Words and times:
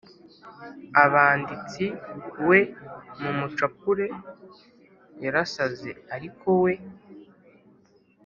abanditsi, 1.03 1.85
“we, 2.49 2.59
mumucapure, 3.21 4.05
'yarasaze 5.23 5.89
ariko 6.15 6.47
we' 6.63 6.75